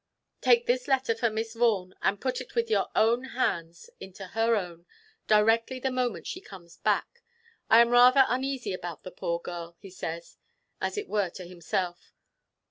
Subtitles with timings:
[0.41, 4.55] Take this letter for Miss Vaughan, and put it with your own hands into her
[4.55, 4.87] own,
[5.27, 7.21] directly the moment she comes back.
[7.69, 10.37] I am rather uneasy about the poor girl,' he says,
[10.81, 12.13] as it were to himself.